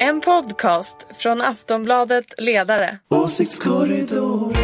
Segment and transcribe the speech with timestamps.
[0.00, 2.98] En podcast från Aftonbladet Ledare.
[3.08, 4.56] Åsiktskorridor.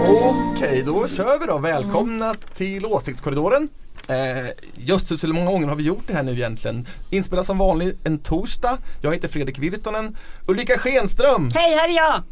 [0.00, 1.58] Okej, då kör vi då.
[1.58, 3.68] Välkomna till Åsiktskorridoren.
[4.08, 6.86] Eh, jösses, hur många gånger har vi gjort det här nu egentligen?
[7.10, 8.78] Inspelas som vanligt en torsdag.
[9.02, 10.16] Jag heter Fredrik Virtanen.
[10.48, 12.22] Ulrika Schenström, Hej, här är jag!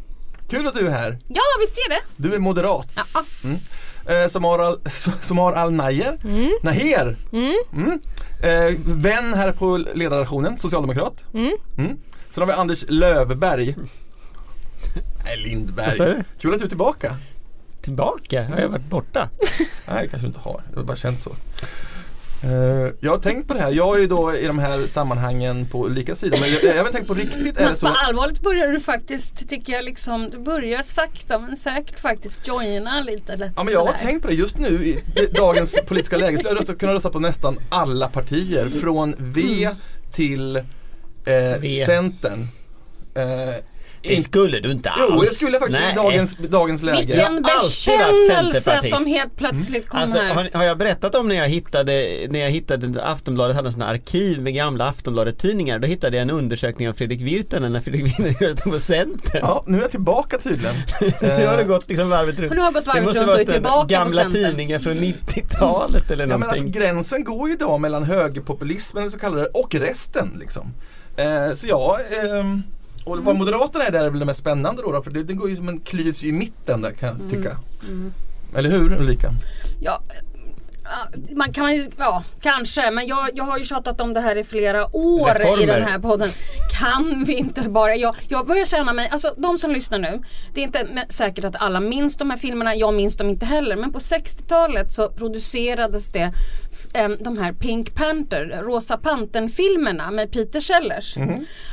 [0.49, 1.19] kul att du är här.
[1.27, 1.99] Ja, visst är det?
[2.17, 2.87] Du är moderat.
[3.13, 3.23] Ja.
[4.05, 4.79] Eh, Samar Al,
[5.21, 6.17] Samar Al Nayer.
[6.63, 7.15] Naher.
[7.31, 7.99] Mm.
[8.43, 11.25] Eh, vän här på ledarredaktionen, socialdemokrat.
[11.33, 11.57] Mm.
[12.29, 13.75] Sen har vi Anders Lövberg.
[15.25, 16.23] Nej, Lindberg.
[16.39, 17.17] Kul att du är tillbaka.
[17.81, 18.43] Tillbaka?
[18.43, 19.29] Har jag varit borta?
[19.87, 20.61] Nej, kanske du inte har.
[20.73, 21.31] Det har bara känts så.
[22.43, 23.71] Eh, jag har tänkt på det här.
[23.71, 26.37] Jag är ju då i de här sammanhangen på Ulrikas sida.
[26.41, 27.87] Men jag, jag har även tänkt på riktigt är det Fast så.
[27.87, 33.01] på allvarligt börjar du faktiskt, tycker jag liksom, du börjar sakta men säkert faktiskt joina
[33.01, 33.99] lite lätt Ja men jag har sådär.
[33.99, 34.99] tänkt på det just nu i
[35.33, 39.69] dagens politiska läge skulle jag rösta, kunna rösta på nästan alla partier från V
[40.11, 40.63] till eh,
[41.61, 41.83] V.
[41.85, 42.47] Centern.
[43.15, 43.55] Eh,
[44.03, 45.11] Det skulle du inte alls.
[45.15, 45.95] jo det skulle jag faktiskt i Nej.
[45.95, 46.97] dagens, dagens läge.
[46.97, 50.33] Vilken Jag bekännelse som helt plötsligt kom Alltså, här.
[50.33, 53.81] har, har jag berättat om när jag hittade, när jag hittade Aftonbladet hade en sån
[53.81, 55.79] här arkiv med gamla Aftonbladet-tidningar.
[55.79, 59.41] Då hittade jag en undersökning av Fredrik Virtanen när Fredrik Virtanen röstade på Centern.
[59.41, 60.75] Ja, nu är jag tillbaka tydligen.
[61.21, 62.53] nu har det Eh, gått liksom varvet runt.
[62.53, 66.11] Nu har gått varvet Det måste runt och är tillbaka på Gamla tidningar från 90-talet
[66.11, 66.81] eller Ja, men alltså, någonting.
[66.81, 70.37] gränsen går ju idag mellan högerpopulismen så kallade och resten.
[70.39, 70.73] Liksom.
[71.17, 72.63] Eh, så ja, ehm,
[73.05, 75.33] och vad Moderaterna är där är väl det mest spännande då, då för det, det
[75.33, 77.57] går ju som en klyvs i mitten där kan jag tycka.
[78.55, 79.31] Eller hur Ulrika?
[79.79, 80.01] Ja,
[81.35, 84.43] man kan ju, ja kanske men jag, jag har ju tjatat om det här i
[84.43, 85.67] flera år i Reformer.
[85.67, 86.29] den här podden.
[86.81, 90.21] Kan vi inte bara, jag, jag börjar känna mig, alltså de som lyssnar nu.
[90.53, 93.75] Det är inte säkert att alla minns de här filmerna, jag minns dem inte heller.
[93.75, 96.33] Men på 60-talet så producerades det
[96.93, 101.17] em, de här Pink Panther, Rosa Pantern-filmerna med Peter Sellers.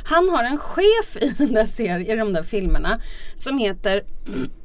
[0.05, 3.01] Han har en chef i den där serien, i de där filmerna
[3.35, 4.03] som heter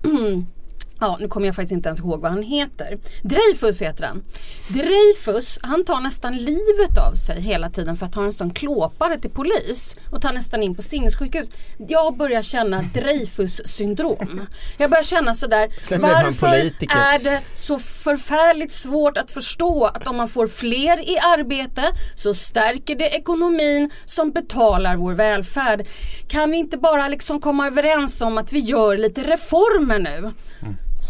[1.01, 2.99] Ja, nu kommer jag faktiskt inte ens ihåg vad han heter.
[3.23, 4.25] Dreyfus heter han.
[4.69, 9.19] Dreyfus, han tar nästan livet av sig hela tiden för att ha en sån klåpare
[9.19, 11.49] till polis och tar nästan in på sinnessjukhus.
[11.89, 14.47] Jag börjar känna Dreyfus syndrom.
[14.79, 20.17] Jag börjar känna sådär, Sen varför är det så förfärligt svårt att förstå att om
[20.17, 21.83] man får fler i arbete
[22.15, 25.87] så stärker det ekonomin som betalar vår välfärd.
[26.29, 30.33] Kan vi inte bara liksom komma överens om att vi gör lite reformer nu?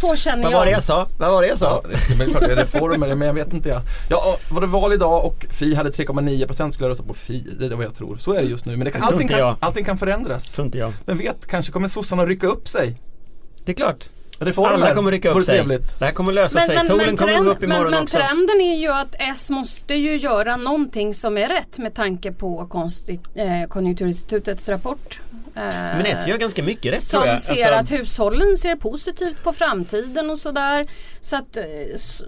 [0.00, 0.58] Så känner Vad jag.
[0.58, 1.08] var det jag sa?
[1.18, 1.82] Vad var det jag sa?
[1.84, 3.80] Ja, det är klart det är reformer men jag vet inte jag.
[4.10, 7.44] Ja, var det val idag och Fi hade 3,9% skulle jag rösta på Fi.
[7.58, 8.16] Det är vad jag tror.
[8.16, 8.76] Så är det just nu.
[8.76, 10.52] Men det kan, allting, kan, allting kan förändras.
[10.52, 10.92] Tror inte jag.
[11.06, 13.00] Vem vet, kanske kommer sossarna rycka upp sig.
[13.64, 14.08] Det är klart.
[14.38, 14.70] Reformer.
[14.74, 15.54] Alla kommer rycka upp sig.
[15.58, 15.98] trevligt.
[15.98, 16.76] Det här kommer lösa Men, sig.
[16.76, 18.16] men, Solen men, kommer trend, gå upp imorgon men, men också.
[18.16, 22.66] trenden är ju att S måste ju göra någonting som är rätt med tanke på
[22.70, 23.18] konsti-
[23.62, 25.20] eh, Konjunkturinstitutets rapport.
[25.56, 27.40] Eh, Men S gör ganska mycket rätt som tror jag.
[27.40, 30.86] ser Alltså, att hushållen ser positivt på framtiden och sådär.
[31.20, 31.62] Så att eh,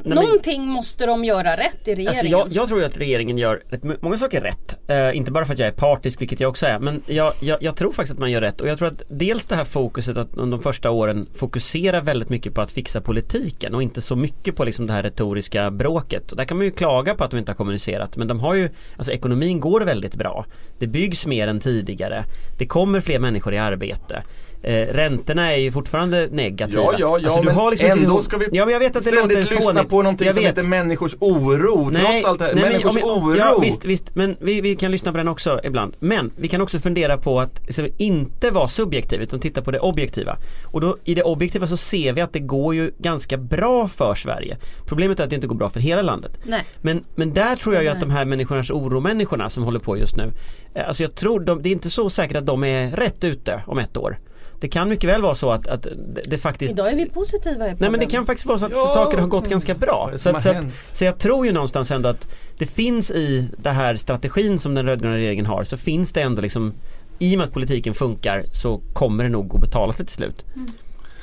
[0.05, 2.09] men- någonting måste de göra rätt i regeringen.
[2.09, 4.91] Alltså jag, jag tror att regeringen gör rätt många saker rätt.
[4.91, 6.79] Eh, inte bara för att jag är partisk, vilket jag också är.
[6.79, 8.61] Men jag, jag, jag tror faktiskt att man gör rätt.
[8.61, 12.29] Och jag tror att dels det här fokuset att under de första åren fokusera väldigt
[12.29, 16.31] mycket på att fixa politiken och inte så mycket på liksom det här retoriska bråket.
[16.31, 18.17] Och där kan man ju klaga på att de inte har kommunicerat.
[18.17, 20.47] Men de har ju, alltså ekonomin går väldigt bra.
[20.79, 22.25] Det byggs mer än tidigare.
[22.59, 24.23] Det kommer fler människor i arbete.
[24.63, 26.83] Eh, räntorna är ju fortfarande negativa.
[26.83, 28.97] Ja, ja, ja, Alltså, du men har liksom ändå ska vi ja, men jag vet
[28.97, 29.91] att det ständigt låter lyssna fånigt.
[29.91, 30.51] på någonting Jag som vet.
[30.51, 31.91] heter människors oro.
[31.95, 32.55] Trots allt det här.
[32.55, 33.37] men människors om- oro.
[33.39, 34.15] Ja visst, visst.
[34.15, 35.97] Men vi, vi kan lyssna på den också ibland.
[35.99, 39.79] Men vi kan också fundera på att så, inte vara subjektiv utan titta på det
[39.81, 40.37] objektiva.
[40.65, 44.15] Och då i det objektiva så ser vi att det går ju ganska bra för
[44.15, 44.57] Sverige.
[44.87, 46.33] Problemet är att det inte går bra för hela landet.
[46.45, 46.65] Nej.
[46.81, 47.95] Men, men där tror jag ju Nej.
[47.95, 50.33] att de här människornas oro-människorna som håller på just nu
[50.75, 53.63] eh, Alltså jag tror, de, det är inte så säkert att de är rätt ute
[53.67, 54.19] om ett år.
[54.61, 57.69] Det kan mycket väl vara så att, att det, det faktiskt Idag är vi positiva
[57.69, 58.87] i Nej men det kan faktiskt vara så att Ja.
[58.95, 60.09] saker har gått ganska bra.
[60.13, 62.29] Det Så, att, så, att, så jag tror ju någonstans ändå att
[62.59, 66.43] det finns i den här strategin som den rödgröna regeringen har så finns det ändå
[66.43, 66.75] liksom
[67.19, 70.45] i och med att politiken funkar så kommer det nog att betala sig till slut.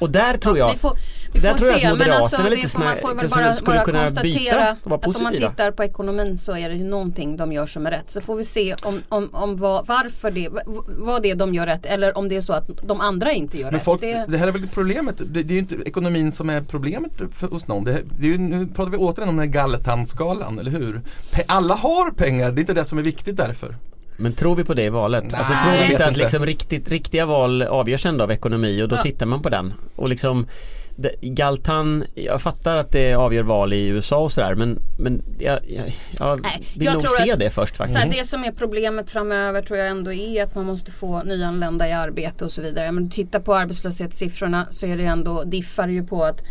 [0.04, 0.98] Och där tror Ja, jag vi får,
[1.34, 3.16] vi där får tror jag se att men alltså Moderaterna det lite får, man får
[3.16, 5.50] väl bara, skulle bara kunna konstatera byta och vara att om man positiva.
[5.50, 8.12] tittar på ekonomin så är det ju någonting de gör som är rätt.
[8.12, 10.50] Så får vi se om, om, om vad, varför det,
[10.88, 13.58] vad det är de gör rätt eller om det är så att de andra inte
[13.58, 13.84] gör Men rätt.
[13.84, 15.16] folk, det, det här är väl problemet.
[15.18, 17.84] Det, det är ju inte ekonomin som är problemet för, hos någon.
[17.84, 21.02] Det, det är ju, nu pratar vi återigen om den här gallertandskalan, eller hur?
[21.32, 23.76] Pe- alla har pengar, det är inte det som är viktigt därför.
[24.18, 25.24] Men tror vi på det i valet?
[25.24, 26.20] Nej, alltså tror vi inte att inte.
[26.22, 29.02] liksom riktigt, riktiga val avgörs ändå av ekonomi och då Ja.
[29.04, 29.74] tittar man på den.
[29.96, 30.48] Och liksom
[30.96, 35.60] det, Galtan, jag fattar att det avgör val i USA och sådär men, men jag,
[35.70, 38.00] jag, jag Nej, vill jag nog tror se att- det först faktiskt.
[38.00, 41.88] här, det som är problemet framöver tror jag ändå är att man måste få nyanlända
[41.90, 42.92] i arbete och så vidare.
[42.92, 46.42] Men titta på arbetslöshetssiffrorna så är det ändå diffar ju på att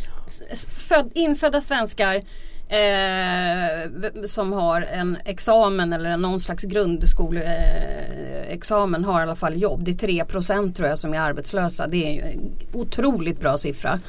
[0.68, 2.22] föd, infödda svenskar
[2.68, 3.90] eh,
[4.26, 9.84] som har en examen eller någon slags grundskoleexamen eh, har i alla fall jobb.
[9.84, 9.94] Det är
[10.24, 11.86] 3% tror jag som är arbetslösa.
[11.86, 14.00] Det är en otroligt bra siffra.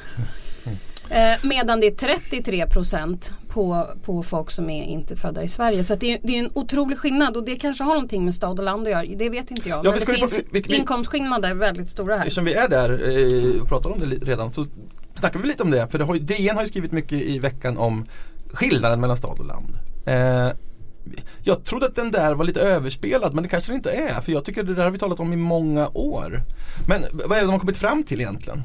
[1.10, 5.84] Eh, medan det är 33% på, på folk som är inte födda i Sverige.
[5.84, 8.58] Så det, är, det är en otrolig skillnad och det kanske har någonting med stad
[8.58, 9.04] och land att göra.
[9.16, 9.78] Det vet inte jag.
[9.86, 12.22] Ja, Men det finns vi- vi- inkomstskillnader väldigt stora här.
[12.22, 14.64] Eftersom vi är där eh, och pratar om det redan så
[15.14, 15.88] snackar vi lite om det.
[15.88, 18.06] För det har, DN har ju skrivit mycket i veckan om
[18.54, 19.78] skillnaden mellan stad och land.
[20.06, 20.48] Eh,
[21.42, 24.20] jag trodde att den där var lite överspelad men det kanske det inte är.
[24.20, 26.42] För jag tycker det där har vi talat om i många år.
[26.88, 28.62] Men vad är det de har kommit fram till egentligen?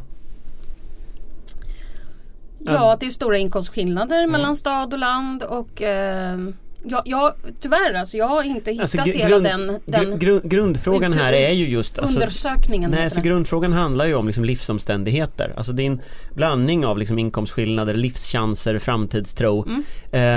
[2.60, 6.40] Ja, att det är stora inkomstskillnader mellan stad och land och eh,
[6.84, 10.50] ja, ja, tyvärr alltså jag har inte hittat Alltså, hela grund, den, den gr- grund,
[10.50, 12.92] grundfrågan här är ju just alltså, undersökningen.
[12.92, 13.22] Nej, så det.
[13.22, 15.54] grundfrågan handlar ju om liksom livsomständigheter.
[15.58, 16.02] Alltså det är en
[16.34, 19.66] blandning av liksom inkomstskillnader, livschanser, framtidstro.
[19.68, 19.84] Mm.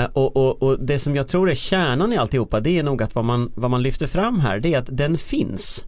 [0.04, 3.02] Eh, och, och, och det som jag tror är kärnan i alltihopa det är nog
[3.02, 5.84] att vad man, vad man lyfter fram här det är att den finns.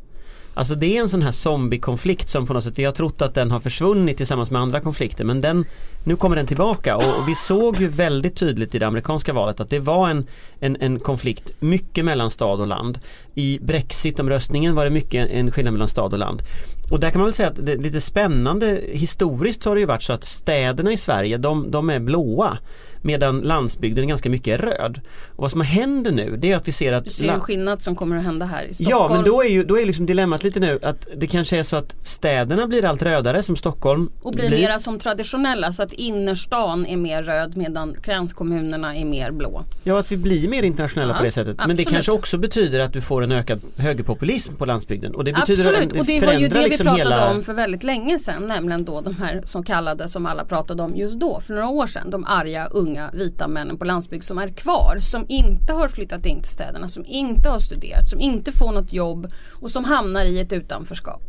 [0.55, 3.35] Alltså det är en sån här zombiekonflikt som på något sätt, vi har trott att
[3.35, 5.65] den har försvunnit tillsammans med andra konflikter men den,
[6.05, 9.61] nu kommer den tillbaka och, och vi såg ju väldigt tydligt i det amerikanska valet
[9.61, 10.27] att det var en,
[10.61, 13.01] en, en konflikt mycket mellan stad och land.
[13.35, 16.43] I Brexit-omröstningen var det mycket en skillnad mellan stad och land.
[16.91, 19.81] Och där kan man väl säga att det är lite spännande historiskt så har det
[19.81, 22.59] ju varit så att städerna i Sverige de, de är blåa
[23.05, 25.01] medan landsbygden är ganska mycket röd.
[25.37, 27.83] Och vad som händer nu det är att vi ser att Du ser en skillnad
[27.83, 29.13] som kommer att hända här i Stockholm.
[29.13, 31.63] Ja men då är ju då är liksom dilemmat lite nu att det kanske är
[31.63, 35.93] så att städerna blir allt rödare som Stockholm Och blir mera som traditionella så att
[35.93, 39.65] innerstan är mer röd medan kranskommunerna är mer blå.
[39.83, 41.57] Ja att vi blir mer internationella Ja, på det sättet.
[41.57, 41.89] Men det absolut.
[41.89, 45.15] kanske också betyder att du får en ökad högerpopulism på landsbygden.
[45.15, 47.31] Och det betyder Absolut, att och det var ju det vi liksom pratade hela...
[47.31, 48.49] om för väldigt länge sedan.
[48.49, 51.87] Nämligen då de här som kallade, som alla pratade om just då, för några år
[51.87, 52.11] sedan.
[52.11, 54.99] De arga, unga, vita männen på landsbygd som är kvar.
[55.01, 58.93] Som inte har flyttat in till städerna, som inte har studerat, som inte får något
[58.93, 61.23] jobb och som hamnar i ett utanförskap.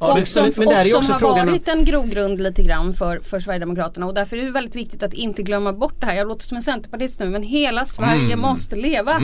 [0.00, 2.94] Ja, och som, men där är också som har frågan varit en grogrund lite grann
[2.94, 6.14] för, för Sverigedemokraterna och därför är det väldigt viktigt att inte glömma bort det här.
[6.14, 8.40] Jag låter som en centerpartist nu men hela Sverige Mm.
[8.40, 9.10] måste leva.
[9.10, 9.20] Ja,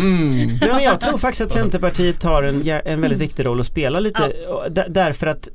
[0.72, 4.00] men jag tror faktiskt att Centerpartiet har en, ja, en väldigt viktig roll att spela
[4.00, 4.32] lite
[4.70, 5.48] d- därför att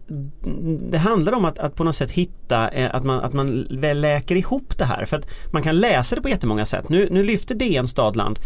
[0.91, 4.01] det handlar om att, att på något sätt hitta eh, att man, att man väl
[4.01, 6.89] läker ihop det här för att man kan läsa det på jättemånga sätt.
[6.89, 8.39] Nu, nu lyfter DN Stadland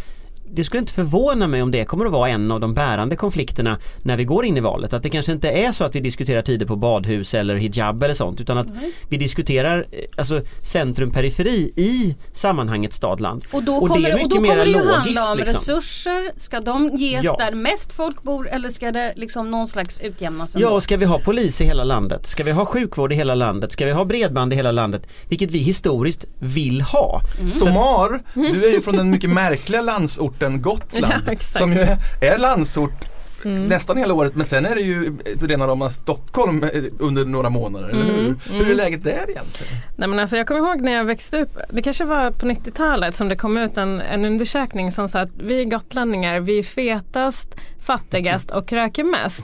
[0.53, 3.77] det skulle inte förvåna mig om det kommer att vara en av de bärande konflikterna
[4.03, 4.93] när vi går in i valet.
[4.93, 8.13] Att det kanske inte är så att vi diskuterar tider på badhus eller hijab eller
[8.13, 8.67] sånt utan att
[9.09, 13.43] vi diskuterar eh, alltså centrum-periferi i sammanhanget stadland.
[13.51, 15.31] Och då Och det kommer är det, och mycket då kommer det ju logiskt, handla
[15.31, 15.55] om liksom.
[15.55, 16.31] resurser.
[16.37, 17.35] Ska de ges Ja.
[17.39, 21.05] där mest folk bor eller ska det liksom någon slags utjämnas Ja, och ska vi
[21.05, 22.27] ha polis i hela landet?
[22.27, 23.71] Ska vi ha sjukvård i hela landet?
[23.71, 25.07] Ska vi ha bredband i hela landet?
[25.29, 27.21] Vilket vi historiskt vill ha.
[27.59, 31.23] Somar, du är ju från den mycket märkliga landsorten Gotland.
[31.29, 33.05] Ja, som ju är, är landsort
[33.45, 37.89] nästan hela året men sen är det ju rena rama Stockholm eh, under några månader,
[37.89, 38.35] eller hur?
[38.51, 39.73] Hur är läget där egentligen?
[39.95, 43.15] Nej men alltså jag kommer ihåg när jag växte upp, det kanske var på 90-talet
[43.15, 47.55] som det kom ut en, en undersökning som sa att vi gotlänningar, vi är fetast,
[47.81, 49.43] fattigast och röker mest.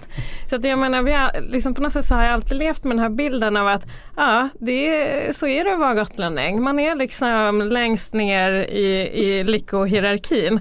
[0.50, 2.84] Så att jag menar, vi har, liksom på något sätt så har jag alltid levt
[2.84, 6.62] med den här bilden av att ja, det är, så är det att vara gotlänning.
[6.62, 10.54] Man är liksom längst ner i, i lyckohierarkin.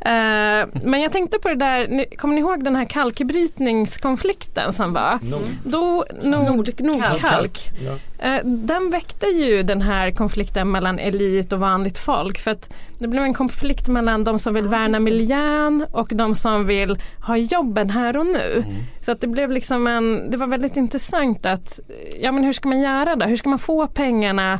[0.00, 5.18] Eh, men jag tänkte på det där, kommer ni ihåg den här kalkbrytningskonflikten som var?
[5.64, 7.70] Då, nord, Nordkalk.
[8.13, 8.13] Eh,
[8.44, 13.22] Den väckte ju den här konflikten mellan elit och vanligt folk för att det blev
[13.22, 18.16] en konflikt mellan de som vill värna miljön och de som vill ha jobben här
[18.16, 18.64] och nu.
[19.00, 21.80] Så att det blev liksom en, det var väldigt intressant att,
[22.20, 23.26] ja men hur ska man göra då?
[23.26, 24.58] Hur ska man få pengarna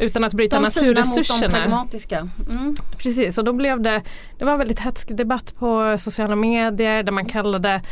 [0.00, 1.58] utan att bryta de fina mot de naturresurserna?
[1.58, 2.28] pragmatiska.
[2.50, 2.74] Mm.
[2.98, 4.02] Precis, och då blev det,
[4.38, 7.82] det var väldigt hätsk debatt på sociala medier där man kallade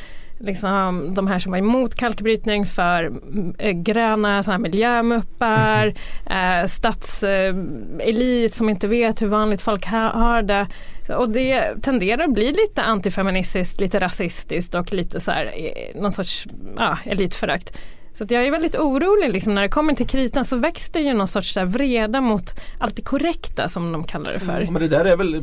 [0.41, 3.13] liksom, de här som var emot kalkbrytning för
[3.59, 5.95] eh, gröna såna här miljömuppar,
[6.27, 10.67] eh, statselit som inte vet hur vanligt folk ha, har det.
[11.09, 16.13] Och det tenderar att bli lite antifeministiskt, lite rasistiskt och lite så här, eh, någon
[16.13, 17.79] sorts ja, elitförakt.
[18.13, 21.15] Så jag är väldigt orolig liksom, när det kommer till kritan så väcks det ju
[21.15, 24.61] någon sorts så vreda mot allt det korrekta som de kallar det för.
[24.61, 25.41] Ja, men det där är väl eh,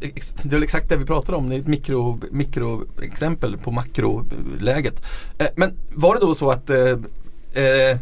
[0.00, 5.04] det är väl exakt det vi pratar om, det är ett mikro, mikroexempel på makroläget.
[5.38, 7.98] Eh, men var det då så att eh, eh,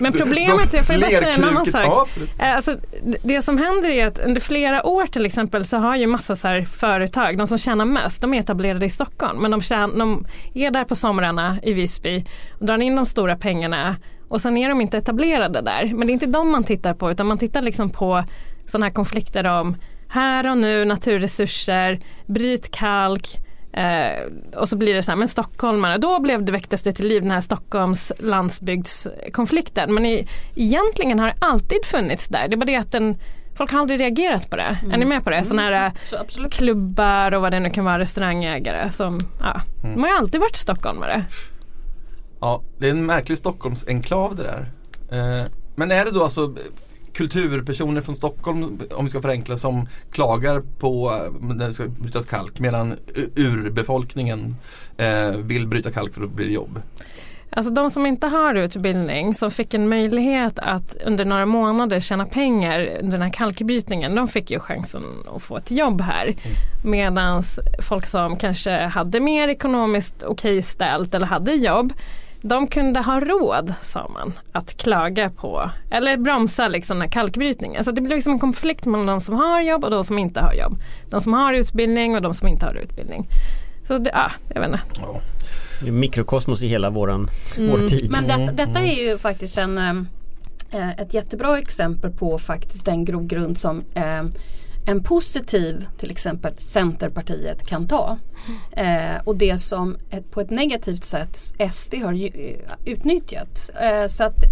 [0.00, 2.08] Men problemet är, får jag bara säga en annan sak?
[2.38, 2.76] Eh, Alltså,
[3.22, 6.64] det- som händer är att under flera år till exempel så har ju massa så
[6.72, 9.38] företag, de som tjänar mest, de är etablerade i Stockholm.
[9.42, 12.24] Men de, tjän, de är där på somrarna i Visby
[12.60, 13.96] och drar in de stora pengarna
[14.28, 15.92] och sen är de inte etablerade där.
[15.94, 18.24] Men det är inte de man tittar på utan man tittar liksom på
[18.66, 19.76] sådana här konflikter om
[20.08, 23.40] här och nu naturresurser, bryt kalk,
[23.76, 24.22] Eh,
[24.56, 27.22] och så blir det så här, men stockholmare, då blev det, väcktes det till liv
[27.22, 29.94] den här Stockholms landsbygdskonflikten.
[29.94, 32.48] Men i, egentligen har det alltid funnits där.
[32.48, 33.18] Det är bara det att den,
[33.56, 34.78] folk har aldrig reagerat på det.
[34.92, 35.44] Är ni med på det?
[35.44, 36.52] Sådana här Så absolut.
[36.52, 40.56] klubbar och vad det nu kan vara, restaurangägare som, ja, de har ju alltid varit
[40.56, 41.24] stockholmare.
[42.40, 44.68] Ja, det är en märklig Stockholmsenklav det där.
[45.10, 46.54] Eh, men är det då alltså
[47.12, 52.26] kulturpersoner från Stockholm, om vi ska förenkla, som klagar på eh, när det ska brytas
[52.26, 52.94] kalk medan
[53.36, 54.56] urbefolkningen
[54.96, 56.80] eh, vill bryta kalk för att bli jobb?
[57.50, 62.26] Alltså de som inte har utbildning, som fick en möjlighet att under några månader tjäna
[62.26, 65.02] pengar under den här kalkbrytningen, de fick ju chansen
[65.36, 66.36] att få ett jobb här.
[66.84, 67.42] Medan
[67.82, 71.92] folk som kanske hade mer ekonomiskt okej ställt eller hade jobb,
[72.48, 77.84] de kunde ha råd, sa man, att klaga på eller bromsa liksom den här kalkbrytningen.
[77.84, 80.40] Så det blir liksom en konflikt mellan de som har jobb och de som inte
[80.40, 80.78] har jobb.
[81.10, 83.28] De som har utbildning och de som inte har utbildning.
[83.86, 84.80] Så det, ja, jag vet inte.
[85.00, 85.20] Ja.
[85.90, 88.10] Mikrokosmos i hela våran, vår tid.
[88.10, 89.78] Men det, detta är ju faktiskt en,
[90.70, 94.22] eh, ett jättebra exempel på faktiskt den grogrund som eh,
[94.86, 98.18] en positiv, till exempel Centerpartiet kan ta.
[98.72, 101.38] Eh, och det som ett, på ett negativt sätt
[101.72, 103.70] SD har ju, eh, utnyttjat.
[103.80, 104.44] Eh, så att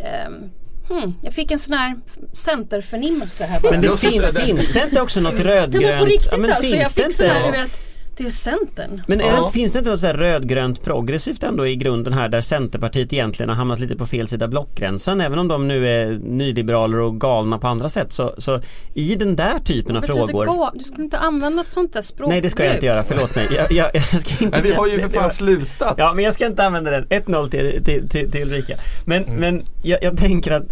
[0.00, 0.50] ehm,
[0.88, 1.96] hmm, jag fick en sån här
[2.32, 3.72] centerförnimmelse här bara.
[3.72, 6.08] Men det fin, finns det inte också något Det var på rödgrönt?
[6.08, 6.64] riktigt Ja, men alltså.
[6.66, 7.60] Jag finns det fick sån här, du inte?
[7.60, 7.80] vet,
[8.18, 9.02] det är Centern.
[9.06, 9.44] Men är Ja.
[9.46, 13.12] det, finns det inte något så här rödgrönt progressivt ändå i grunden här där Centerpartiet
[13.12, 17.20] egentligen har hamnat lite på fel sida blockgränsen även om de nu är nyliberaler och
[17.20, 18.60] galna på andra sätt så, så
[18.94, 22.28] i den där typen av frågor ga- Du skulle inte använda ett sånt där språkbruk.
[22.32, 23.46] Nej det ska jag inte göra, förlåt mig.
[23.56, 25.94] Jag, jag, jag ska inte, Men vi har ju för fan slutat.
[25.98, 27.04] Ja men jag ska inte använda den.
[27.06, 28.76] 1-0 till, till, till, till Ulrika.
[29.04, 30.64] Men, men jag, jag tänker att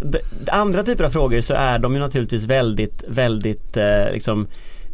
[0.49, 4.47] andra typer av frågor så är de ju naturligtvis väldigt, väldigt eh, liksom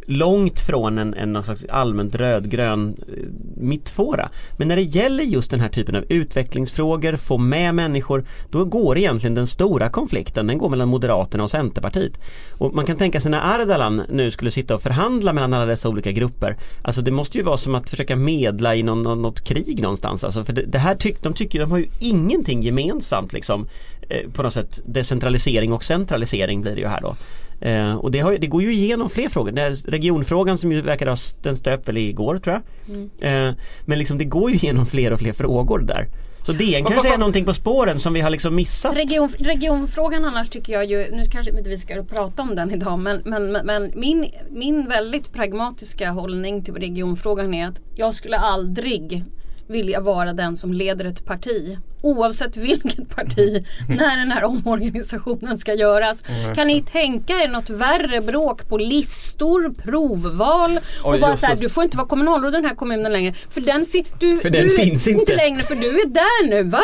[0.06, 3.14] långt från en, en någon slags allmänt rödgrön eh,
[3.56, 4.28] mittfåra.
[4.56, 8.98] Men när det gäller just den här typen av utvecklingsfrågor, få med människor, då går
[8.98, 12.18] egentligen den stora konflikten, den går mellan Moderaterna och Centerpartiet.
[12.58, 15.88] Och man kan tänka sig när Ardalan nu skulle sitta och förhandla mellan alla dessa
[15.88, 16.56] olika grupper.
[16.82, 20.24] Alltså det måste ju vara som att försöka medla i någon, någon, något krig någonstans.
[20.24, 23.66] Alltså för det, det här tyck, de tycker, de har ju ingenting gemensamt liksom.
[24.08, 27.16] Eh, på något sätt decentralisering och centralisering blir det ju här då.
[27.64, 29.50] Eh, och det, har, det går ju igenom fler frågor.
[29.52, 33.48] Det regionfrågan som ju verkar ha, den stöp väl igår tror jag.
[33.48, 33.54] Eh,
[33.84, 36.08] men liksom det går ju igenom fler och fler frågor där.
[36.46, 38.96] Så DN kanske är någonting på spåren som vi har liksom missat.
[38.96, 42.98] Region, regionfrågan annars tycker jag ju, nu kanske inte vi ska prata om den idag
[42.98, 48.36] men, men, men- men min, min väldigt pragmatiska hållning till regionfrågan är att jag skulle
[48.36, 49.24] aldrig
[49.68, 55.74] vilja vara den som leder ett parti oavsett vilket parti när den här omorganisationen ska
[55.74, 56.22] göras.
[56.54, 61.56] Kan ni tänka er något värre bråk på listor, provval och Oj, bara så här,
[61.56, 64.50] du får inte vara kommunalråd i den här kommunen längre för den, fi- du, För
[64.50, 65.36] den du, finns inte.
[65.36, 66.82] längre för du är där nu va?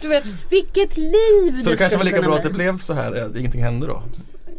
[0.00, 3.12] Du vet vilket liv Så det kanske var lika bra att det blev så här,
[3.26, 4.02] att ingenting hände då?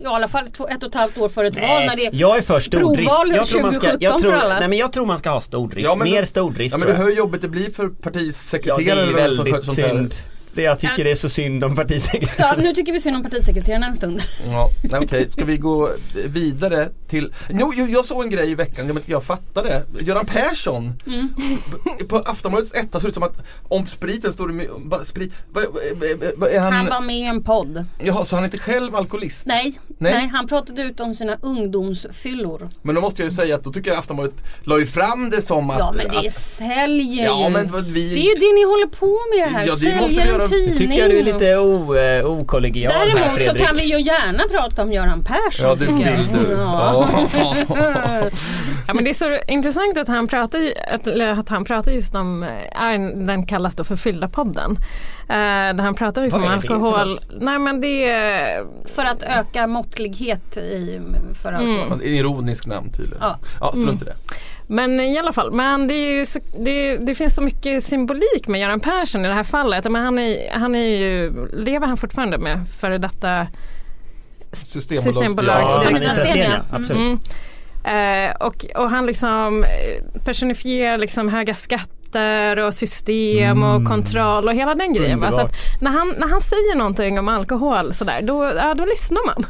[0.02, 2.10] Ja, i alla fall två, ett och ett halvt år före ett val när det
[2.14, 3.10] jag är för stordrift.
[3.10, 4.60] provval Jag tror, man ska, 2017 jag, tror, för alla.
[4.60, 5.86] nej, men jag tror man ska ha stordrift.
[5.88, 8.02] Ja, men Mer stordrift Ja men du hör hur jobbigt det blir för Ja det
[8.02, 10.14] partisekreterare är väldigt synd.
[10.56, 12.58] Det jag tycker det är så synd om partisekreteraren.
[12.58, 14.22] Ja, nu tycker vi synd om partisekreterarna en stund.
[14.48, 15.90] Ja, okej, ska vi gå
[16.28, 20.94] vidare till Jo, jo jag såg en grej i veckan, jag, jag fattade Göran Persson
[21.08, 21.34] Mm.
[22.08, 26.60] På Aftonbladets etta ser ut som att om spriten står det med, bara sprit, är
[26.60, 27.86] han, Han var med i en podd.
[28.00, 29.46] Jaha, så han är inte själv alkoholist?
[29.46, 30.14] Nej, Nej.
[30.14, 30.28] nej.
[30.34, 32.70] han pratade ut om sina ungdomsfyllor.
[32.82, 35.42] Men då måste jag ju säga att då tycker jag Aftonbladet la ju fram det
[35.42, 37.50] som att Ja men det att, säljer Ja ju.
[37.54, 39.68] men vad vi Det är ju det ni håller på med här.
[39.68, 40.48] Ja, det Säljer måste vi en göra.
[40.48, 40.78] tidning.
[40.78, 43.66] tycker jag du är lite o, eh, okollegial här Däremot så Fredrik.
[43.66, 47.08] kan vi ju gärna prata om Göran Persson Ja det vill du Ja.
[47.34, 47.56] Ja.
[48.88, 50.60] Ja, men det är så intressant att han pratar,
[51.40, 54.78] att, han pratar just om, eh, är- den kallas då för Fylla-podden.
[55.30, 57.20] Eh, där han pratar liksom om alkohol.
[57.40, 58.64] Nej men det är,
[58.96, 61.02] För att öka måttlighet i,
[61.42, 61.92] för alkohol.
[61.92, 63.40] En ironisk namn tydligen Ja.
[63.60, 64.16] Ja, strunt i det
[64.68, 68.48] men i alla fall, men det, är ju så, det, det finns så mycket symbolik
[68.48, 69.92] med Göran Persson i det här fallet.
[69.92, 73.48] Men han, är, han är ju, lever han fortfarande med före detta
[74.52, 76.58] Systembolag, Systembolag, Ja, så det är Anita Anita Sten, Sten, ja.
[76.70, 77.20] ja, absolut.
[77.84, 78.30] Mm.
[78.30, 84.48] Eh, och, och han liksom eh, personifierar liksom höga skatter register och system och kontroll
[84.48, 85.32] och hela den grejen.
[85.32, 89.26] Så att när, han, när han säger någonting om alkohol sådär, då, ja, då lyssnar
[89.26, 89.46] man.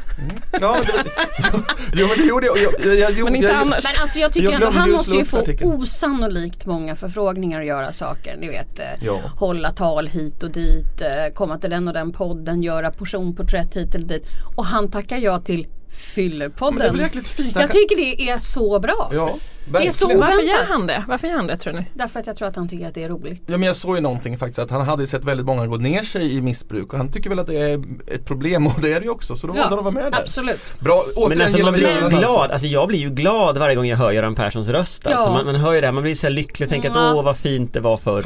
[0.62, 1.12] Ja, men det,
[2.02, 2.58] jo men det gjorde jag.
[2.58, 3.84] jag, jag, jag, Men inte jag, annars.
[3.84, 5.72] Men alltså jag tycker Jag ändå han måste ju få artikeln.
[5.72, 8.38] osannolikt många förfrågningar att göra saker.
[8.38, 9.20] Ni vet eh, Ja.
[9.38, 13.96] hålla tal hit och dit, eh, komma till den och den podden, göra personporträtt hit
[13.96, 14.26] eller dit.
[14.56, 15.68] Och han tackar ja till
[16.58, 17.56] Men det jäkligt fint.
[17.56, 19.12] Jag tycker det är så bra.
[19.14, 19.38] Ja,
[19.72, 20.08] Det är så.
[20.08, 21.04] Varför gör han det?
[21.08, 21.86] Varför gör han det tror ni?
[21.94, 23.42] Därför att jag tror att han tycker att det är roligt.
[23.46, 26.04] Ja, men jag såg ju någonting faktiskt att han hade sett väldigt många gå ner
[26.04, 29.00] sig i missbruk och han tycker väl att det är ett problem och det är
[29.00, 30.20] det ju också så då valde han att vara med där.
[30.22, 30.62] absolut.
[30.80, 32.40] Bra, återigen Men alltså man blir ju glad, alltså.
[32.54, 35.30] alltså jag blir ju glad varje gång jag hör Göran Perssons röst alltså.
[35.30, 35.34] Ja.
[35.34, 37.10] man, man hör ju det här, man blir så här lycklig och tänker Ja.
[37.10, 38.26] att åh vad fint det var förr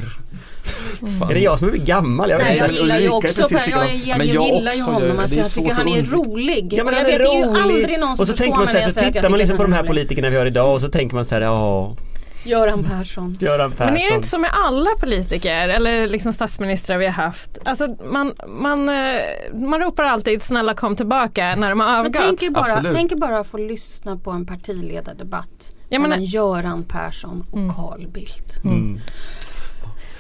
[1.19, 1.29] Fan.
[1.29, 2.29] Är det jag som är gammal?
[2.29, 2.81] Jag vet Nej, jag inte.
[2.81, 5.73] gillar ju också Per, jag, jag, Men jag jag gillar ju honom att jag tycker
[5.73, 6.73] han är rolig.
[6.73, 7.61] Ja men han jag är vet, det är ju rolig!
[7.61, 9.73] aldrig någon som och så tänker man så här, så tittar man liksom på de
[9.73, 11.95] här politikerna vi har idag och så tänker man så här, ja
[12.43, 13.37] Göran Persson.
[13.39, 17.13] Göran Persson Men är det inte så med alla politiker eller liksom statsministrar vi har
[17.13, 17.57] haft?
[17.65, 19.21] Alltså man, man, eh,
[19.53, 22.13] man ropar alltid snälla kom tillbaka när de har Men avgått.
[22.17, 22.95] tänk er, bara, Absolut.
[22.95, 27.75] tänk er bara att få lyssna på en partiledardebatt Ja, men- mellan Göran Persson och
[27.75, 28.59] Carl Bildt.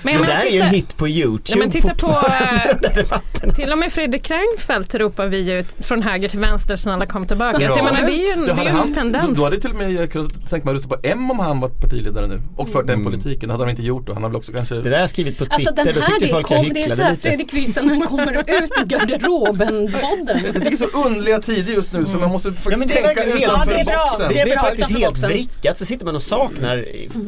[0.01, 1.95] Men Det jag där menar, är ju en titta, hit på Youtube ja, men titta
[1.95, 7.05] på, eh, till och med Fredrik Reinfeldt ropar vi ut från höger till vänster snälla
[7.05, 7.61] kom tillbaka.
[7.61, 7.69] Ja.
[7.71, 9.37] Så jag menar, det är ju en, det är en han, tendens.
[9.37, 11.59] Då, hade till och med jag kunnat tänka mig att rösta på M om han
[11.59, 13.03] var partiledare nu och fört Mm.
[13.03, 13.49] den politiken.
[13.49, 14.13] Det hade han inte gjort då.
[14.13, 16.01] Han har väl också kanske Det där har jag skrivit på Twitter, Alltså den då
[16.01, 20.59] här, folk jag kom, det är så här lite Fredrik Virtanen kommer ut ur garderoben-podden.
[20.59, 23.03] Det är så underliga tider just nu så man måste faktiskt Ja, men det är
[23.15, 24.07] tänka utanför Ja, det är bra.
[24.09, 24.29] boxen.
[24.29, 26.85] Det, är det är bra, faktiskt helt vrickat, så sitter man och saknar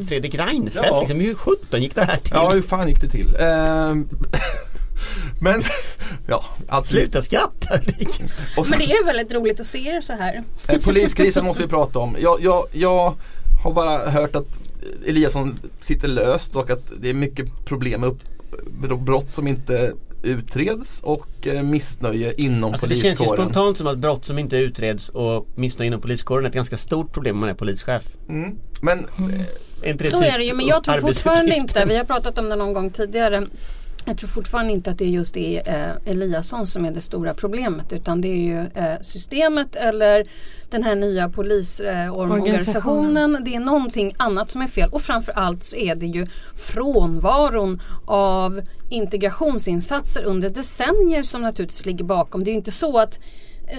[0.10, 1.00] Fredrik Reinfeldt Ja.
[1.00, 1.20] liksom.
[1.20, 2.32] Hur sjutton gick det här till?
[2.36, 3.36] Ja, hur fan gick det till?
[3.40, 4.10] Ehm,
[5.42, 5.64] men,
[6.28, 7.80] ja, allt Sluta skratta
[8.70, 10.44] Men det är väldigt roligt att se er så här.
[10.68, 12.16] eh, poliskrisen måste vi prata om.
[12.20, 13.14] Jag, jag, jag
[13.64, 14.48] har bara hört att
[15.06, 18.20] Eliasson sitter löst och att det är mycket problem med upp,
[18.82, 23.44] med brott som inte utreds och eh, missnöje inom Alltså det känns ju poliskåren.
[23.44, 27.14] spontant som att brott som inte utreds och missnöje inom poliskåren är ett ganska stort
[27.14, 28.04] problem om man är polischef.
[28.30, 28.58] Mm.
[28.82, 29.06] Men eh,
[29.82, 32.38] Är inte Så typ är det ju men jag tror fortfarande inte, vi har pratat
[32.38, 33.48] om det någon gång tidigare.
[34.06, 37.94] Jag tror fortfarande inte att det just är eh, Eliasson som är det stora problemet
[37.94, 40.26] utan det är ju eh, systemet eller
[40.70, 43.38] den här nya polisorganisationen.
[43.46, 48.62] det är någonting annat som är fel och framförallt så är det ju frånvaron av
[48.90, 52.44] integrationsinsatser under decennier som naturligtvis ligger bakom.
[52.44, 53.24] Det är ju inte så att eh,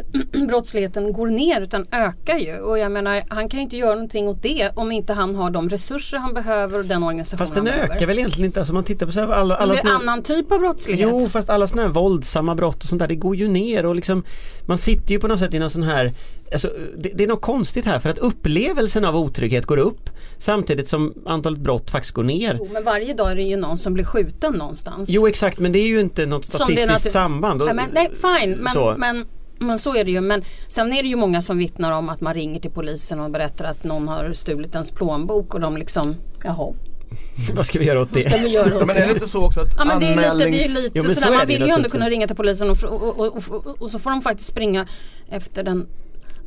[0.46, 2.56] brottsligheten går ner utan ökar ju.
[2.58, 5.50] Och jag menar han kan ju inte göra någonting åt det om inte han har
[5.50, 7.94] de resurser han behöver och den organisation Fast den han behöver.
[7.94, 9.94] ökar väl egentligen inte, alltså man tittar på så här, alla, alla det är såna
[9.94, 11.08] annan typ av brottslighet.
[11.10, 13.94] Jo fast alla sådana här våldsamma brott och sånt där det går ju ner och
[13.94, 14.24] liksom
[14.66, 16.12] Man sitter ju på något sätt i någon sån här
[16.52, 20.88] Alltså det, det är något konstigt här för att upplevelsen av otrygghet går upp Samtidigt
[20.88, 23.94] som antalet brott faktiskt går ner Jo, men varje dag är det ju någon som
[23.94, 25.08] blir skjuten någonstans.
[25.08, 28.58] Jo exakt men det är ju inte något statistiskt samband och- nej, men, nej fine
[28.58, 29.24] men, men,
[29.62, 30.20] men så är det ju.
[30.20, 33.30] Men sen är det ju många som vittnar om att man ringer till polisen och
[33.30, 36.72] berättar att någon har stulit ens plånbok och de liksom Jaha,
[37.54, 38.42] Vad ska vi göra åt vad ska det?
[38.42, 39.12] vi göra åt men är det det?
[39.12, 41.20] inte så också att Ja men det är lite, det är lite Jo, men så
[41.20, 43.66] sådär, är man det vill ju ändå kunna ringa till polisen och, och, och, och,
[43.66, 44.86] och, och så får de faktiskt springa
[45.30, 45.86] efter den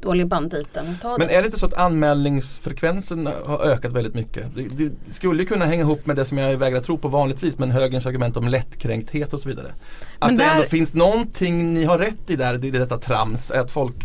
[0.01, 1.36] dåliga banditen och ta Men det.
[1.36, 4.45] är det inte så att anmälningsfrekvensen har ökat väldigt mycket?
[4.55, 4.62] Det,
[5.05, 7.71] det skulle ju kunna hänga ihop med det som jag vägrar tro på vanligtvis men
[7.71, 9.67] högerns argument om lättkränkthet och så vidare.
[10.19, 13.51] Att Men det där- ändå finns någonting ni har rätt i där, i detta trams,
[13.51, 13.95] är att folk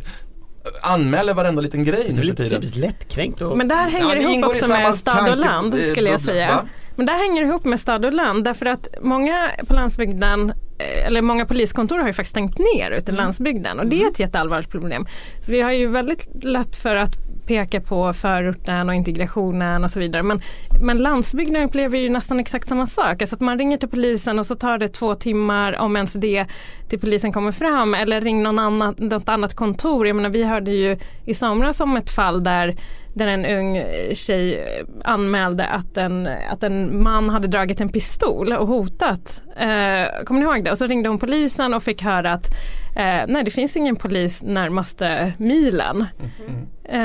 [0.83, 2.50] anmäler varenda liten grej Det är nu för tiden.
[2.50, 5.74] typiskt lättkränkt och Men där hänger Ja, det det ihop också med stad och land
[5.74, 6.48] eh, skulle jag bubbla, säga.
[6.48, 6.64] va?
[6.96, 9.35] Men där hänger det ihop med stad och land därför att många
[9.66, 10.57] på landsbygden eh,
[11.07, 14.21] eller många poliskontor har ju faktiskt stängt ner ute i landsbygden och det är ett
[14.21, 15.07] jätteallvarligt problem.
[15.40, 17.16] Så vi har ju väldigt lätt för att
[17.51, 20.23] peka på förorten och integrationen och så vidare.
[20.23, 20.40] Men,
[20.83, 23.23] men landsbygden upplever ju nästan exakt samma sak.
[23.23, 26.47] Alltså att man ringer till polisen och så tar det två timmar om ens det
[26.88, 30.07] till polisen kommer fram eller ring någon annan, något annat kontor.
[30.07, 32.77] Jag menar vi hörde ju i somras om ett fall där
[33.14, 38.53] där en ung tjej eh, anmälde att en, att en man hade dragit en pistol
[38.53, 39.42] och hotat.
[39.57, 40.70] Eh, kommer ni ihåg det?
[40.70, 42.46] Och så ringde hon polisen och fick höra att
[42.96, 46.07] eh, nej det finns ingen polis närmaste milen.
[46.85, 47.00] Eh,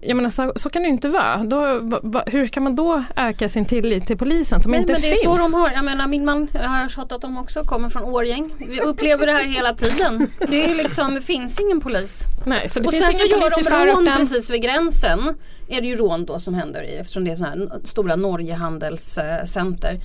[0.00, 1.36] jag menar så, så kan det ju inte vara.
[1.36, 4.92] Då, va, va, hur kan man då öka sin tillit till polisen som Nej, inte
[4.92, 5.40] men det är finns?
[5.40, 5.70] så de har.
[5.70, 8.54] Jag menar min man, jag har tjatat om också, kommer från Årgäng.
[8.68, 10.30] Vi upplever det här hela tiden.
[10.48, 12.24] Det är liksom, finns ingen polis.
[12.46, 14.62] Nej, så det och finns sen så ingen gör polis i de rån precis vid
[14.62, 15.20] gränsen.
[15.68, 20.00] Är det ju rån då som händer i eftersom det är sådana här stora Norgehandelscenter.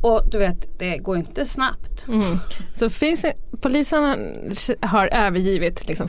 [0.00, 2.06] Och du vet, det går inte snabbt.
[2.08, 2.38] Mm.
[2.72, 4.04] Så finns det, polisen
[4.80, 6.08] har övergivit liksom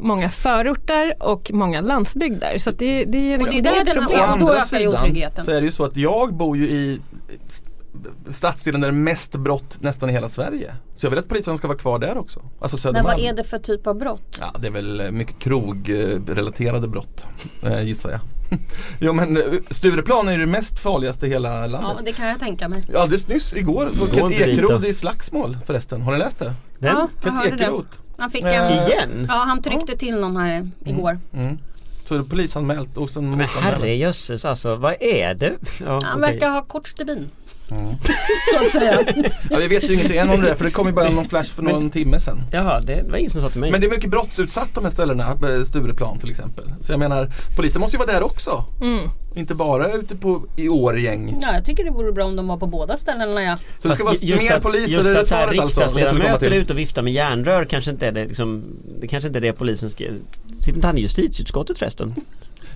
[0.00, 2.58] många, förorter och många landsbygder.
[2.58, 4.32] Så att det, det, är, Och det är det är ett problem.
[4.32, 5.44] och då ökar ju otryggheten.
[5.44, 7.00] så är det ju så att jag bor ju i
[8.30, 10.72] stadsdelen där det är mest brott nästan i hela Sverige.
[10.94, 12.40] Så jag vill att polisen ska vara kvar där också.
[12.60, 13.06] Alltså Men Södermalm.
[13.06, 14.38] vad är det för typ av brott?
[14.40, 17.26] Ja, det är väl mycket krogrelaterade brott
[17.62, 18.20] eh, gissar jag.
[18.98, 22.04] jo men eh, Stureplan är ju det mest farligaste i hela Ja, landet.
[22.04, 22.82] det kan jag tänka mig.
[22.92, 26.02] Ja, alldeles nyss igår var Kent Ekeroth i slagsmål förresten.
[26.02, 26.54] Har ni läst det?
[26.78, 26.96] Vem?
[26.96, 27.46] Ja, Kent.
[27.46, 27.88] Ekeroth.
[28.18, 28.72] Han fick en...
[28.72, 29.26] Igen?
[29.28, 31.18] Ja, han tryckte till någon här igår.
[31.34, 31.58] Mm.
[32.04, 35.52] Så är det polisanmält och sen Men herrejösses alltså, vad är det?
[35.80, 36.32] Ja, Han okej.
[36.32, 37.28] verkar ha kort stubin.
[37.70, 37.94] Mm.
[38.52, 39.00] Så att säga.
[39.50, 41.28] Ja, vi vet ju ingenting än om det där, för det kom ju bara någon
[41.28, 42.42] flash för någon timme sedan.
[42.52, 43.70] Jaha, det var ingen som sa till mig.
[43.70, 46.64] Men det är mycket brottsutsatt de här ställena, eh, Stureplan till exempel.
[46.80, 48.64] Så jag menar, polisen måste ju vara där också.
[48.80, 49.10] Mm.
[49.34, 51.38] Inte bara ute på i Årgäng.
[51.42, 53.56] Ja, jag tycker det vore bra om de var på båda ställena ja.
[53.78, 55.60] Så det ska vara just mer att, poliser, just är det att så här svaret
[55.60, 55.80] alltså?
[55.80, 58.64] riksdagsledamöter är ute och viftar med järnrör kanske inte är det liksom,
[59.00, 60.04] Det kanske inte är det polisen ska
[60.60, 62.14] Sitter inte han i justitieutskottet förresten?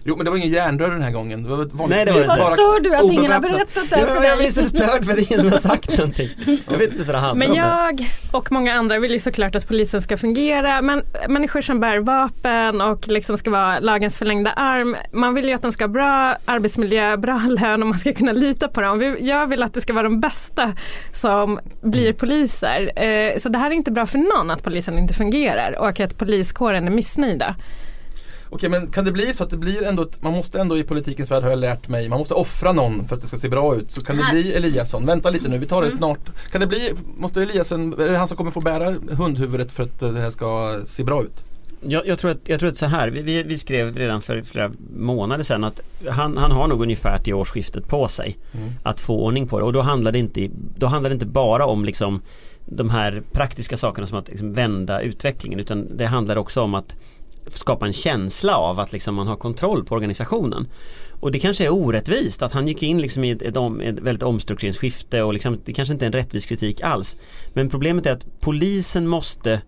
[0.05, 1.43] Jo men det var ingen järnrör den här gången.
[1.43, 3.97] Det var ett vanligt Nej, det var Vad stör du att ingen har berättat det
[3.97, 4.53] här för Ja, jag blir dig?
[4.53, 6.29] så störd för det är ingen som har sagt någonting
[6.71, 9.69] Jag vet inte vad det handlar Men jag och många andra vill ju såklart att
[9.69, 14.97] polisen ska fungera men människor som bär vapen och liksom ska vara lagens förlängda arm,
[15.13, 18.33] man vill ju att de ska ha bra arbetsmiljö, bra lön och man ska kunna
[18.33, 18.99] lita på dem.
[18.99, 20.73] Vi- Jag vill att det ska vara de bästa
[21.13, 22.93] som blir poliser.
[23.05, 26.19] Eh, Så det här är inte bra för någon att polisen inte fungerar och att
[26.19, 27.55] poliskåren är missnöjda.
[28.55, 30.85] Okej men kan det bli så att det blir ändå, ett- man måste ändå i
[30.85, 33.49] politikens värld har jag lärt mig, man måste offra någon för att det ska se
[33.49, 33.93] bra ut.
[33.93, 35.99] Så kan det bli Eliasson, vänta lite nu, vi tar det Mm.
[35.99, 36.51] snart.
[36.51, 40.03] Kan det bli, måste Eliasson, är det han som kommer få bära hundhuvudet för att
[40.03, 41.45] eh, det här ska se bra ut?
[41.87, 44.43] jag, jag, tror att, jag tror att så här, vi, vi, vi skrev redan för
[44.43, 48.69] flera månader sedan att han, han har nog ungefär till årsskiftet på sig Mm.
[48.83, 51.67] att få ordning på det och då handlar det inte, då handlar det inte bara
[51.67, 52.23] om liksom
[52.67, 56.97] de här praktiska sakerna som att liksom vända utvecklingen utan det handlar också om att
[57.51, 60.67] skapa en känsla av att liksom man har kontroll på organisationen.
[61.21, 63.99] Och det kanske är orättvist att han gick in liksom i ett, ett, om, ett
[63.99, 67.17] väldigt omstruktureringsskifte och liksom, det kanske inte är en rättvis kritik alls.
[67.53, 69.61] Men problemet är att polisen måste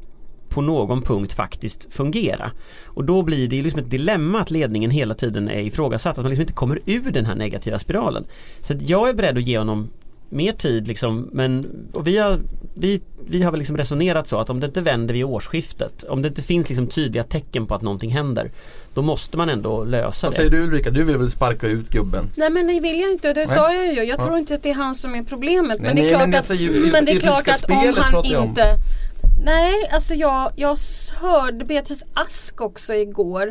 [0.49, 2.51] på någon punkt faktiskt fungera.
[2.85, 6.25] Och då blir det ju liksom ett dilemma att ledningen hela tiden är ifrågasatt, att
[6.25, 8.27] man liksom inte kommer ur den här negativa spiralen.
[8.61, 9.91] Så att jag är beredd att ge honom
[10.35, 12.41] mer tid liksom, men och vi, har,
[12.75, 16.23] vi, vi har väl liksom resonerat så att om det inte vänder vid årsskiftet, om
[16.23, 18.51] det inte finns liksom tydliga tecken på att någonting händer,
[18.95, 20.37] då måste man ändå lösa Vad det.
[20.37, 20.91] säger du Ulrika?
[20.91, 22.25] Du vill väl sparka ut gubben?
[22.37, 23.57] Nej men det vill jag inte, det Nej.
[23.57, 23.93] sa jag ju.
[23.93, 24.25] Jag Ja.
[24.27, 25.81] tror inte att det är han som är problemet.
[25.81, 27.71] Nej, men det är nej, klart men jag att, ju men det är klart att
[27.71, 28.49] om han om.
[28.49, 28.77] inte
[29.45, 30.79] Nej, alltså jag, jag
[31.21, 33.51] hörde Beatrice Ask också igår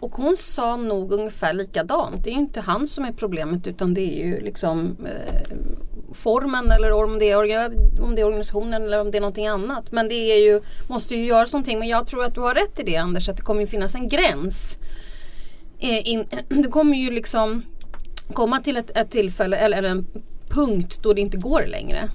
[0.00, 2.24] och hon sa nog ungefär likadant.
[2.24, 5.56] Det är ju inte han som är problemet utan det är ju liksom eh,
[6.14, 7.36] formen eller om det, är
[8.00, 9.92] om det är organisationen eller om det är någonting annat.
[9.92, 11.78] Men det är ju, måste ju göras någonting.
[11.78, 13.94] Men jag tror att du har rätt i det Anders att det kommer ju finnas
[13.94, 14.78] en gräns.
[15.78, 17.62] Eh, in, det kommer ju liksom
[18.32, 20.06] komma till ett, ett tillfälle eller, eller en
[20.48, 22.08] punkt då det inte går längre.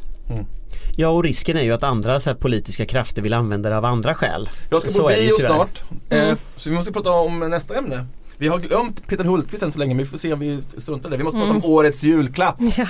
[0.98, 3.86] Ja och risken är ju att andra så här, politiska krafter vill använda det av
[3.86, 4.50] andra skäl.
[4.70, 5.82] Jag ska Så på är det ju bio snart.
[6.10, 8.06] Eh, så vi måste prata om nästa ämne.
[8.42, 11.10] Vi har glömt Peter Hultqvist än så länge men vi får se om vi struntar
[11.10, 11.18] i det.
[11.18, 12.56] Vi måste prata om årets julklapp.
[12.78, 12.86] Ja.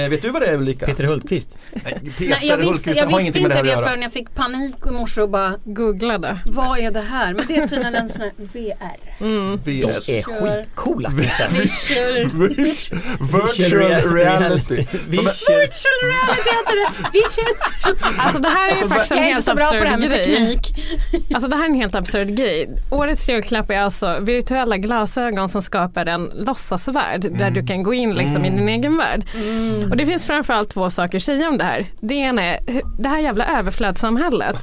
[0.00, 0.86] Eh, vet du vad det är Ulrika?
[0.86, 1.58] Peter Hultqvist.
[1.72, 1.82] Nej,
[2.18, 3.88] Peter Nej, jag visste, Hultqvist jag har visste det inte här det att göra.
[3.88, 6.38] förrän jag fick panik i morse och bara Googlade.
[6.46, 7.34] Vad är det här?
[7.34, 9.24] Men det är tydligen en sån här VR.
[9.24, 9.60] Mm.
[9.64, 11.10] Vi De är skitcoola.
[11.10, 11.50] Virtual
[14.14, 14.76] reality.
[14.76, 16.88] Virtual reality heter det!
[17.12, 17.54] Visual.
[18.18, 20.24] Alltså det här är Alltså, faktiskt en helt så bra på det här absurd grej.
[20.24, 20.60] teknik.
[21.34, 22.68] Alltså det här är en helt absurd grej.
[22.90, 28.14] Årets julklapp är alltså virtuella glasögon som skapar en låtsasvärld där du kan gå in
[28.14, 29.24] liksom i din egen värld.
[29.90, 31.86] Och det finns framförallt två saker att säga om det här.
[32.00, 32.60] Det ena är
[32.98, 34.56] det här jävla överflödssamhället.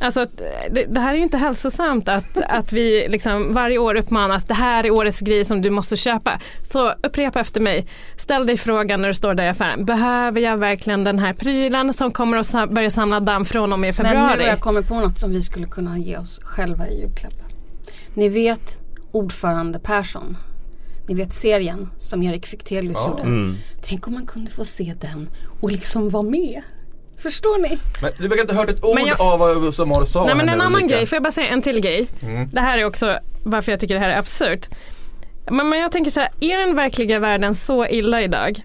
[0.00, 0.26] Alltså
[0.70, 4.86] det, det här är inte hälsosamt att, att vi liksom varje år uppmanas det här
[4.86, 6.38] är årets grej som du måste köpa.
[6.62, 7.86] Så upprepa efter mig.
[8.16, 9.84] Ställ dig frågan när du står där i affären.
[9.84, 13.94] Behöver jag verkligen den här prylen som kommer att börja samla damm från och med
[13.98, 14.50] Men nu har februari?
[14.50, 17.32] jag kommit på något som vi skulle kunna ge oss själva i julklapp.
[18.14, 18.81] Ni vet
[19.12, 20.36] ordförande Persson.
[21.08, 23.08] Ni vet serien som Erik Fichtelius Ja.
[23.08, 23.22] gjorde.
[23.22, 23.56] Mm.
[23.82, 25.28] Tänk om man kunde få se den
[25.60, 26.62] och liksom vara med.
[27.18, 27.78] Förstår ni?
[28.02, 30.48] Men du verkar inte ha hört ett ord jag- av vad Samar sa Nej men
[30.48, 32.06] en annan grej, får jag bara säga en till grej?
[32.22, 32.48] Mm.
[32.52, 34.68] Det här är också varför jag tycker det här är absurt.
[35.50, 38.62] Men, men jag tänker så här, är den verkliga världen så illa idag?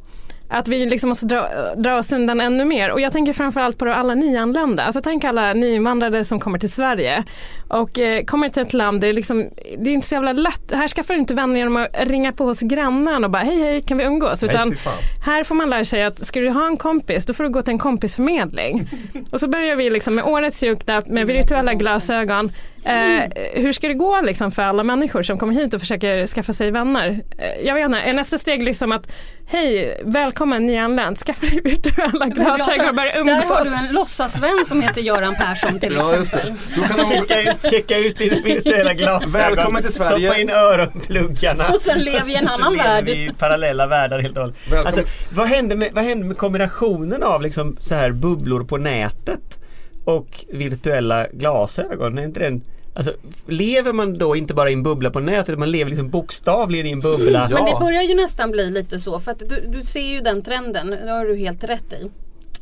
[0.50, 2.92] Att vi liksom måste dra, dra oss undan ännu mer.
[2.92, 4.84] Och jag tänker framförallt på alla nyanlända.
[4.84, 7.24] Alltså tänk alla nyinvandrare som kommer till Sverige.
[7.68, 10.72] Och eh, kommer till ett land där det, liksom, det är inte så jävla lätt.
[10.72, 13.82] Här skaffar du inte vänner genom att ringa på hos grannen och bara hej hej
[13.82, 14.42] kan vi umgås?
[14.42, 14.94] Nej, Utan fan.
[15.26, 17.62] här får man lära sig att ska du ha en kompis då får du gå
[17.62, 18.90] till en kompisförmedling.
[19.32, 22.52] Och så börjar vi liksom med årets julklapp med virtuella glasögon.
[22.84, 26.54] Eh, hur ska det gå liksom för alla människor som kommer hit och försöker skaffa
[26.54, 27.22] sig vänner?
[27.38, 29.12] Eh, jag vet inte, är nästa steg liksom att
[29.48, 33.80] hej, välkommen välkommen nyanländ, skaffa dig virtuella glasögon och börja Där har du umgås.
[33.82, 36.54] en låtsasvän som heter Göran Persson till Ja, exempel.
[36.76, 39.32] Då kan Checka ut, checka ut dina virtuella glasögon.
[39.32, 40.28] Välkommen till Sverige.
[40.30, 41.66] Stoppa in öronpluggarna.
[41.74, 43.10] Och sen lev i en annan lever värld.
[43.10, 44.86] i parallella världar helt och hållet.
[44.86, 49.60] Alltså, vad händer med, vad händer med kombinationen av liksom så här bubblor på nätet
[50.06, 52.18] och virtuella glasögon?
[52.18, 52.62] Är inte den,
[52.98, 53.14] alltså,
[53.48, 56.92] lever man då inte bara i en bubbla på nätet, man lever liksom bokstavligen i
[56.92, 57.48] en bubbla?
[57.52, 57.64] Ja.
[57.64, 60.42] Men det börjar ju nästan bli lite så för att du, du ser ju den
[60.42, 62.12] trenden, det har du helt rätt i.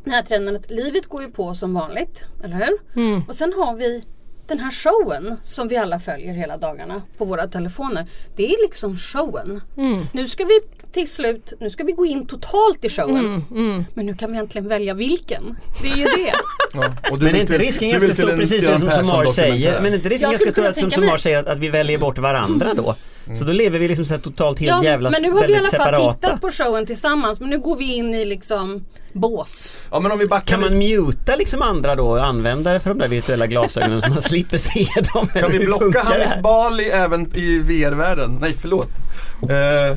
[0.04, 2.78] Den här trenden att livet går ju på som vanligt, eller hur?
[3.28, 4.04] Och sen har vi
[4.46, 8.06] den här showen som vi alla följer hela dagarna på våra telefoner.
[8.36, 9.60] Det är liksom showen.
[10.12, 10.60] Nu ska vi
[10.96, 13.44] till slut, nu ska vi gå in totalt i showen.
[13.94, 15.56] Men nu kan vi äntligen välja vilken.
[15.82, 16.32] Det är ju det.
[16.74, 19.80] Ja, och du Men är inte risken ganska stor, en precis det som Somar säger,
[19.80, 21.68] men är inte risken Jag ganska skulle stor att som mig- säger att, att vi
[21.68, 22.96] väljer bort varandra då?
[23.38, 25.52] Så då lever vi liksom så här totalt helt Ja, jävla men nu har vi
[25.52, 26.12] i alla fall separata.
[26.12, 29.76] tittat på showen tillsammans men nu går vi in i liksom bås.
[29.90, 33.08] Ja men om vi backar Kan man muta liksom andra då, användare för de där
[33.08, 35.28] virtuella glasögonen så man slipper se dem?
[35.28, 36.42] Kan vi blocka Hanif?
[36.42, 38.38] Bali även i VR-världen?
[38.40, 38.88] Nej förlåt.
[39.42, 39.96] Eh,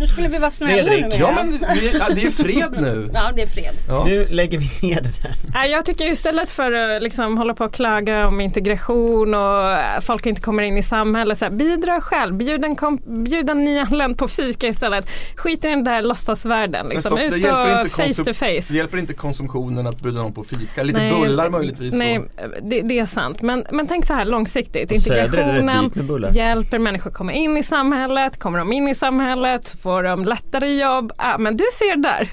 [0.00, 3.10] Nu skulle vi vara snälla Fredrik, nu ja men vi, ja, det är fred nu.
[3.14, 3.74] Ja det är fred.
[3.88, 4.04] Ja.
[4.04, 5.32] Nu lägger vi ner det där.
[5.54, 10.00] Nej, Jag tycker istället för att liksom hålla på och klaga om integration och eh,
[10.00, 13.64] folk inte kommer in i samhället, så här, bidra själv, bjud en, kom- bjud en
[13.64, 15.10] nyanländ på fika istället.
[15.36, 17.10] Skit i den där låtsasvärlden, liksom.
[17.10, 18.72] stopp, det ut hjälper och inte face to face.
[18.72, 20.82] Det hjälper inte konsumtionen att bjuda någon på fika.
[20.82, 21.94] Lite Nej, bullar möjligtvis.
[21.94, 22.20] Nej,
[22.62, 23.42] det, det är sant.
[23.42, 24.92] Men, men tänk så här långsiktigt.
[24.92, 25.90] Integrationen
[26.32, 28.38] hjälper människor komma in i samhället.
[28.38, 31.12] Kommer de in i samhället så får de lättare jobb.
[31.16, 32.30] Ah, men du ser där.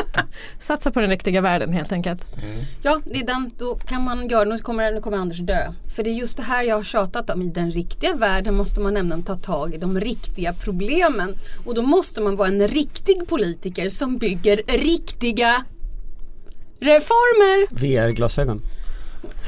[0.60, 2.24] Satsa på den riktiga världen helt enkelt.
[2.82, 5.72] Ja det är den, då kan man göra, nu kommer, nu kommer Anders dö.
[5.96, 7.42] För det är just det här jag har tjatat om.
[7.42, 11.34] I den riktiga världen måste man nämligen ta tag i de riktiga problemen.
[11.66, 15.64] Och då måste man vara en riktig politiker som bygger riktiga
[16.80, 17.74] reformer.
[17.74, 18.62] VR-glasögon.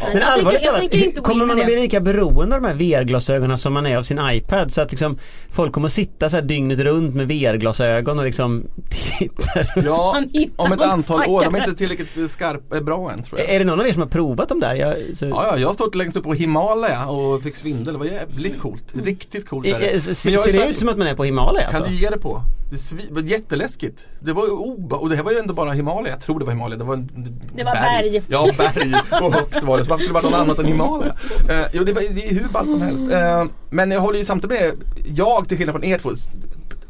[0.01, 2.69] Men jag allvarligt tänker, jag talat, tänker kommer man att bli lika beroende av de
[2.69, 4.73] här VR-glasögonen som man är av sin iPad?
[4.73, 5.19] Så att liksom
[5.51, 8.65] folk kommer att sitta så här dygnet runt med VR-glasögon och liksom
[9.19, 9.81] titta.
[9.85, 10.23] Ja,
[10.57, 11.45] om ett antal år.
[11.45, 13.51] De är inte tillräckligt eh, skarp, eh, bra än tror jag.
[13.51, 14.75] Är det någon av er som har provat dem där?
[14.75, 17.93] Jag, så, Ja, ja, jag har stått längst upp på Himalaya och fick svindel.
[17.95, 18.85] Det var jävligt coolt.
[19.05, 19.67] Riktigt coolt.
[19.67, 19.87] I- är det.
[19.95, 21.91] eh, ser Men ser det ut som att man är på Himalaya Kan alltså?
[21.91, 22.43] du ge det på?
[22.71, 23.99] Det var jätteläskigt.
[24.21, 26.09] Det var ju oba- och det här var ju ändå bara Himalaya.
[26.15, 26.79] Jag tror det var Himalaya.
[26.79, 27.09] Det var, en,
[27.57, 28.23] Det var berg.
[28.29, 29.85] Ja, berg och högt var det.
[29.89, 31.15] Så varför skulle det vara något annat än Himalaya?
[31.49, 33.13] Eh, jo, det, var, det är hur ballt som helst.
[33.13, 34.73] Eh, men jag håller ju samtidigt med,
[35.17, 36.11] jag till skillnad från er två,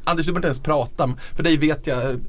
[0.04, 2.20] Anders du behöver inte ens prata, för dig vet jag.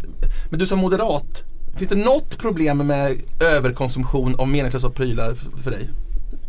[0.49, 1.43] Men du som moderat,
[1.77, 5.89] finns det något problem med överkonsumtion av meningslösa prylar för dig?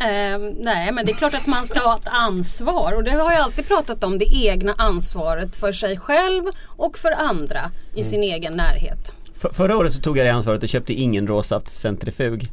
[0.01, 3.33] Ehm, nej men det är klart att man ska ha ett ansvar och det har
[3.33, 4.19] jag alltid pratat om.
[4.19, 9.13] Det egna ansvaret för sig själv och för andra i sin egen närhet.
[9.41, 12.51] För, förra året så tog jag det ansvaret och köpte ingen råsaftcentrifug.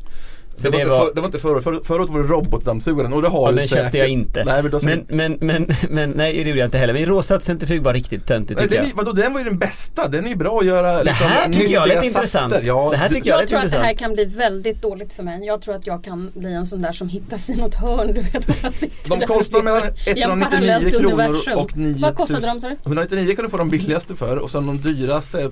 [0.61, 3.13] Det var, inte för, det var inte förra året, förra, förra året var det robotdammsugaren
[3.13, 3.83] och det har Ja, du den säkert.
[3.83, 4.43] köpte jag inte.
[4.43, 6.93] Nej men, då, men, men, men, men nej det gjorde jag inte heller.
[6.93, 8.91] Men råsaft centrifug var riktigt töntigt tycker den, jag.
[8.91, 11.27] är- vadå, den var ju den bästa, den är ju bra att göra Det liksom,
[11.27, 12.53] här tycker jag lät intressant.
[12.63, 15.23] Ja, Det här tycker jag Jag tror att det här kan bli väldigt dåligt för
[15.23, 15.45] mig.
[15.45, 18.07] Jag tror att jag kan bli en sån där som hittas i något hörn.
[18.07, 21.53] Du vet vad jag sitter De kostar mellan i en 199 parallellt kronor universum.
[21.57, 22.01] och 9000.
[22.01, 22.77] Vad kostade de sa du?
[22.85, 25.49] 199 kan du få de billigaste för och sen de dyraste eh,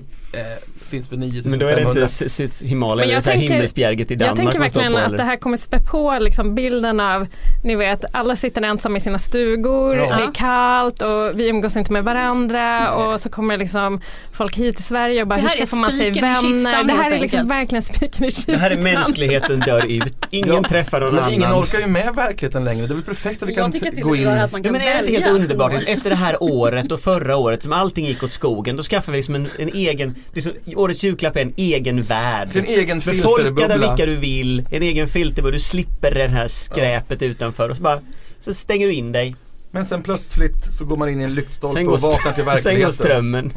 [0.90, 1.50] finns för 9500.
[1.50, 4.70] Men då är det inte Himalaya, det jag tänker- himmelsbjerget i Jag Danmark tänker man
[4.70, 7.26] står verkligen på, att det här kommer spä på liksom bilden av,
[7.64, 10.16] ni vet, alla sitter ensamma i sina stugor, Ja.
[10.16, 14.00] det är kallt och vi umgås inte med varandra och så kommer liksom
[14.32, 16.22] folk hit till Sverige och bara hur är skaffar man sig kistan,
[16.64, 16.84] vänner?
[16.84, 18.54] Det här är liksom verkligen spiken i kistan.
[18.54, 20.14] Det här är mänskligheten dör ut.
[20.30, 21.32] Ingen Ja, träffar någon Men annan.
[21.34, 22.86] ingen orkar ju med verkligheten längre.
[22.86, 24.24] Det är väl perfekt att vi kan Jag tycker att det gå är in.
[24.24, 25.20] man Ja, kan men är det inte välja.
[25.26, 25.72] helt underbart?
[25.86, 29.18] Efter det här året och förra året som allting gick åt skogen, då skaffar vi
[29.18, 32.48] liksom en, en egen, liksom, årets julklapp är en egen värld.
[32.48, 33.76] Sin egen Befolkad av filterbubbla.
[33.76, 38.00] vilka du vill, en egen filterbubbla, du slipper det här skräpet utanför och så bara
[38.40, 39.36] så stänger du in dig.
[39.70, 42.44] Men sen plötsligt så går man in i en lyktstolpe Sen och går, vaknar till
[42.44, 42.84] sen verkligheten.
[42.84, 43.52] går strömmen.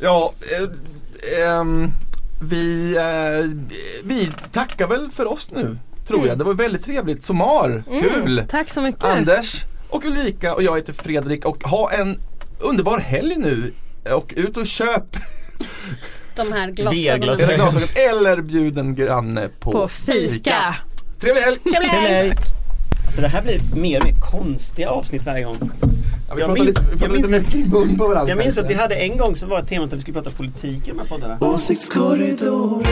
[0.00, 1.90] Ja, eh, ehm,
[2.42, 3.50] vi, eh,
[4.04, 5.78] vi tackar väl för oss nu.
[6.06, 6.28] Tror Mm.
[6.28, 6.38] jag.
[6.38, 7.22] Det var väldigt trevligt.
[7.22, 8.44] Somar, kul!
[8.48, 9.04] Tack så mycket.
[9.04, 12.20] Anders och Ulrika och jag heter Fredrik och ha en
[12.60, 13.72] underbar helg nu.
[14.12, 15.04] Och ut och köp
[16.36, 17.04] De här glasögonen.
[17.06, 17.18] era
[17.56, 20.76] glasögon eller bjud en granne på, På fika.
[21.20, 21.56] Trevlig helg!
[21.58, 21.90] Trevlig helg.
[21.90, 22.34] Trevlig helg.
[23.14, 25.70] Så det här blir mer och mer konstiga avsnitt varje gång.
[26.28, 28.28] Ja, vi Jag minns- lite, vi jag lite minns- mycket mun på varandra.
[28.30, 30.88] Jag minns att vi hade en gång så var temat att vi skulle prata politik
[30.88, 31.36] i de här poddarna.
[31.40, 32.82] Åsiktskorridor